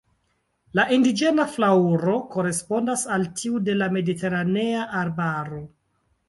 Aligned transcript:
La 0.77 0.85
indiĝena 0.95 1.43
flaŭro 1.55 2.15
korespondas 2.35 3.03
al 3.17 3.27
tiu 3.43 3.61
de 3.69 3.77
la 3.83 3.91
mediteranea 3.99 4.89
arbaro. 5.05 5.63